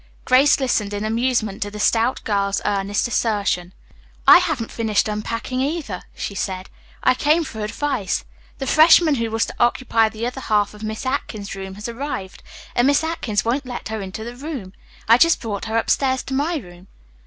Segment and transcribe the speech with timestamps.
[0.25, 3.71] Grace listened in amusement to the stout girl's earnest assertion.
[4.27, 6.71] "I haven't finished unpacking either," she said.
[7.03, 8.25] "I came for advice.
[8.57, 12.41] The freshman who was to occupy the other half of Miss Atkins's room has arrived,
[12.73, 14.73] and Miss Atkins won't let her into the room.
[15.07, 16.87] I just brought her upstairs to my room.